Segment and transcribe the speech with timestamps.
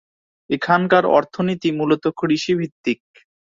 [0.49, 2.99] এখানকার অর্থনীতি মূলত কৃষিভিত্তিক।